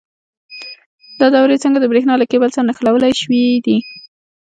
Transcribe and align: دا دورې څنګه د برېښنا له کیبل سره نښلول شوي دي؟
دا 1.19 1.27
دورې 1.35 1.57
څنګه 1.63 1.79
د 1.79 1.85
برېښنا 1.91 2.13
له 2.17 2.25
کیبل 2.31 2.49
سره 2.53 2.67
نښلول 2.69 3.03
شوي 3.21 3.45
دي؟ 3.65 3.77